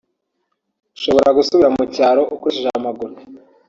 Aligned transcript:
ushobora 0.97 1.29
gusubira 1.37 1.69
mu 1.75 1.83
cyaro 1.95 2.21
ukoresheje 2.35 2.69
amaguru 2.79 3.13